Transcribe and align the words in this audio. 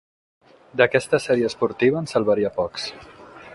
D'aquesta 0.81 1.19
sèrie 1.27 1.51
esportiva 1.53 2.01
en 2.05 2.11
salvaria 2.15 2.53
pocs. 2.59 2.91